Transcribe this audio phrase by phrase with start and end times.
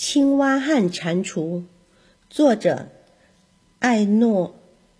[0.00, 1.64] 青蛙和蟾蜍，
[2.30, 2.86] 作者
[3.80, 4.54] 艾诺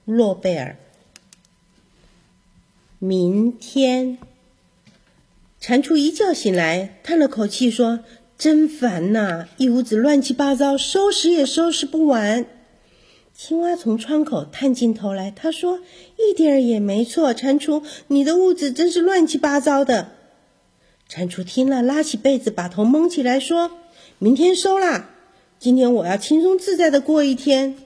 [0.13, 0.77] ·诺贝尔。
[2.99, 4.19] 明天，
[5.61, 8.01] 蟾蜍一觉醒来，叹了口气说
[8.37, 12.45] ：“真烦呐，一屋子乱七八糟，收拾也收拾不完。”
[13.33, 15.79] 青蛙从窗口探进头来，他说
[16.19, 20.11] ：“一点儿也没错，蟾蜍，你的屋子真是乱七八糟的。”
[21.09, 23.71] 蟾蜍听了，拉起被子，把头蒙起来，说。
[24.21, 25.11] 明天收啦，
[25.61, 27.77] 今天我要轻松自在的过一天。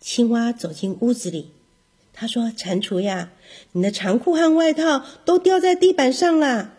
[0.00, 1.50] 青蛙走进屋子里，
[2.14, 3.30] 他说：“蟾蜍呀，
[3.72, 6.72] 你的长裤和外套都掉在地板上了。”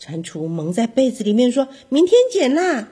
[0.00, 2.88] 蟾蜍蒙在被子里面说：“明天捡啦。”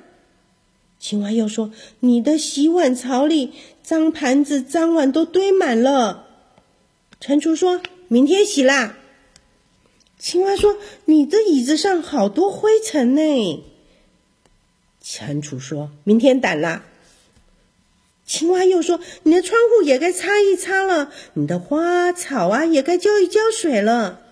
[1.01, 6.27] 青蛙又说：“你的洗碗槽里脏盘子、脏碗都堆满了。”
[7.21, 8.99] 蟾蜍说：“明天洗啦。”
[10.21, 10.77] 青蛙说
[11.07, 13.65] ：“你的椅子上好多灰尘呢。”
[15.07, 16.83] 蟾蜍说：“明天掸啦。”
[18.27, 24.23] 青蛙又说：“你的窗户也该擦一擦了，你的花草啊也该浇一浇水了。”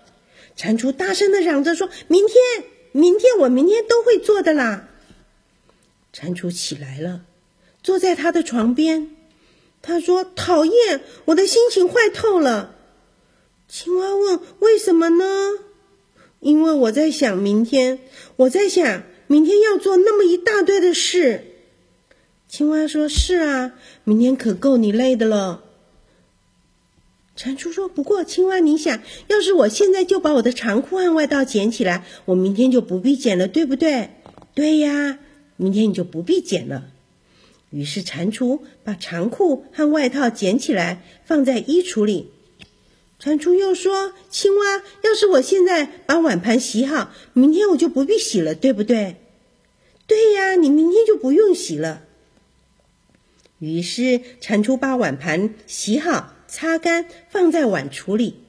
[0.56, 4.88] 蟾蜍大声的嚷着说：“明天，明天，我明天都会做的啦。”
[6.10, 7.20] 蟾蜍起来了，
[7.82, 9.10] 坐在他的床边。
[9.82, 12.74] 他说：“讨厌，我的心情坏透了。”
[13.68, 15.50] 青蛙问：“为什么呢？”
[16.40, 17.98] 因为我在想明天，
[18.36, 19.02] 我在想。
[19.32, 21.44] 明天要做那么一大堆的事，
[22.48, 23.72] 青蛙说：“是啊，
[24.04, 25.64] 明天可够你累的了。”
[27.34, 34.10] 蟾蜍说：“不过，青蛙，你想要是我现在就把我的长裤和外套捡起来，我明天就不必捡了，对不对
[34.52, 35.18] ？”“对呀，
[35.56, 36.84] 明天你就不必捡了。”
[37.72, 42.28] 于是蟾蜍把长裤和外套捡起来，放在衣橱里。
[43.22, 49.14] 蟾蜍又说：“青蛙，要是我现在把碗盘洗好，明天我就不必洗了，对不对？”
[50.08, 52.02] 对呀，你明天就不用洗了。
[53.60, 58.40] 于是蟾蜍把碗盘洗好、擦干，放在碗橱里。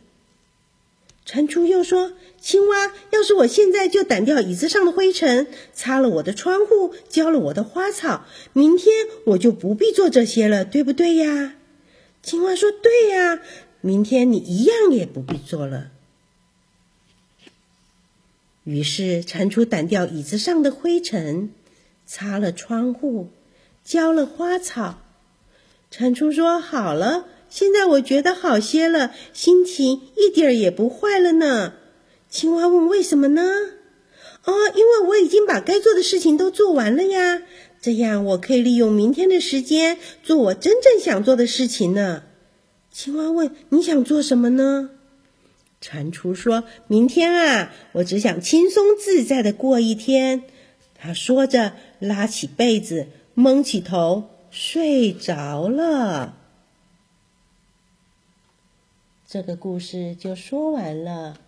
[1.23, 11.53] 蟾蜍又说：“青蛙，要是我现在就掸掉椅子上的灰尘，擦了我的窗户，浇了我的花草，明天我就不必做这些了，对不对呀？”
[12.23, 13.39] 青蛙说：“对呀，
[13.85, 15.91] 明天你一样也不必做了。”
[18.63, 21.51] 于是，蟾蜍掸掉椅子上的灰尘，
[22.05, 23.27] 擦了窗户，
[23.83, 25.01] 浇了花草。
[25.91, 31.73] 蟾蜍说：“好了，现在我觉得好些了，心情一点儿也不坏了呢。”
[32.31, 33.41] 青蛙问：“为什么呢
[34.45, 37.41] ？”“哦，因为我已经把该做的事情都做完了呀，
[37.81, 42.23] 这样我可以利用明天的时间做我真正想做的事情呢。”
[42.93, 44.91] 青蛙问：“你想做什么呢？”
[45.81, 50.43] 蟾蜍说：“明天啊，我只想轻松自在的过一天。”
[50.95, 56.37] 他说着，拉起被子，蒙起头，睡着了。
[59.27, 61.39] 这个故事就说完了。